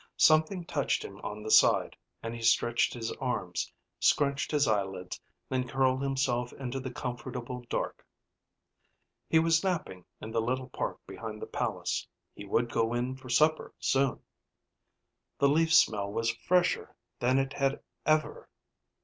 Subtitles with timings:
[0.17, 5.67] Something touched him on the side, and he stretched his arms, scrunched his eyelids, then
[5.67, 8.03] curled himself into the comfortable dark.
[9.29, 12.07] He was napping in the little park behind the palace.
[12.33, 14.19] He would go in for supper soon.
[15.37, 18.49] The leaf smell was fresher than it had ever....